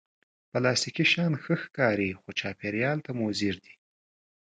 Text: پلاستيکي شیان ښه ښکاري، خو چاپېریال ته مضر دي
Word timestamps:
پلاستيکي 0.51 1.05
شیان 1.11 1.33
ښه 1.43 1.55
ښکاري، 1.63 2.09
خو 2.19 2.29
چاپېریال 2.39 2.97
ته 3.05 3.11
مضر 3.21 3.55
دي 3.63 3.73